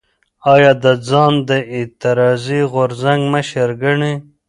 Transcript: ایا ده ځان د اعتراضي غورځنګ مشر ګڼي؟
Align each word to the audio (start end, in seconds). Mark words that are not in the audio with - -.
ایا 0.53 0.71
ده 0.83 0.93
ځان 1.09 1.33
د 1.49 1.51
اعتراضي 1.75 2.61
غورځنګ 2.71 3.21
مشر 3.33 3.69
ګڼي؟ 3.81 4.13